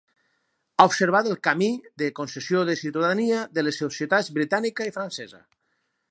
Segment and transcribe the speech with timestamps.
[0.77, 1.67] Ha observat el camí
[2.03, 5.43] de concessió de ciutadania de les societats britànica i francesa.